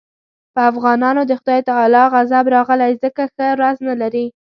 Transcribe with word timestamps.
په 0.53 0.61
افغانانو 0.71 1.21
د 1.27 1.31
خدای 1.39 1.59
تعالی 1.69 2.03
غضب 2.13 2.45
راغلی 2.55 2.91
ځکه 3.03 3.21
ښه 3.33 3.45
ورځ 3.55 3.77
نه 3.87 3.95
لري. 4.01 4.25